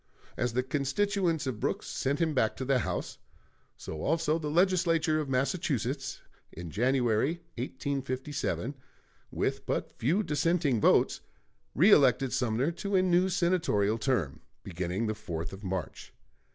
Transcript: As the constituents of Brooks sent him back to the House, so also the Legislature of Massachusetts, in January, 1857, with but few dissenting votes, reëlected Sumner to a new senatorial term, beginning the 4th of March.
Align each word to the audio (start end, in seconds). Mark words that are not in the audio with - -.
As 0.35 0.53
the 0.53 0.63
constituents 0.63 1.45
of 1.45 1.59
Brooks 1.59 1.85
sent 1.85 2.17
him 2.19 2.33
back 2.33 2.55
to 2.55 2.65
the 2.65 2.79
House, 2.79 3.19
so 3.77 4.01
also 4.01 4.39
the 4.39 4.49
Legislature 4.49 5.19
of 5.19 5.29
Massachusetts, 5.29 6.21
in 6.51 6.71
January, 6.71 7.41
1857, 7.59 8.73
with 9.29 9.63
but 9.67 9.91
few 9.91 10.23
dissenting 10.23 10.81
votes, 10.81 11.21
reëlected 11.77 12.31
Sumner 12.31 12.71
to 12.71 12.95
a 12.95 13.03
new 13.03 13.29
senatorial 13.29 13.99
term, 13.99 14.39
beginning 14.63 15.05
the 15.05 15.13
4th 15.13 15.53
of 15.53 15.63
March. 15.63 16.11